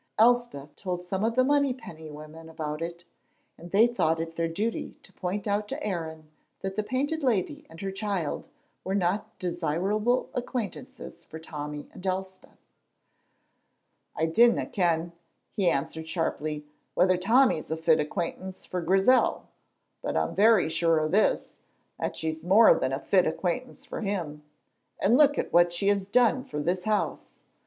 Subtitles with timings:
[0.17, 3.05] Elspeth told some of the Monypenny women about it,
[3.55, 6.31] and they thought it their duty to point out to Aaron
[6.61, 8.47] that the Painted Lady and her child
[8.83, 12.57] were not desirable acquaintances for Tommy and Elspeth.
[14.15, 15.11] "I dinna ken,"
[15.51, 16.65] he answered sharply,
[16.95, 19.49] "whether Tommy's a fit acquaintance for Grizel,
[20.01, 21.59] but I'm very sure o' this,
[21.99, 24.41] that she's more than a fit acquaintance for him.
[24.97, 27.35] And look at what she has done for this house.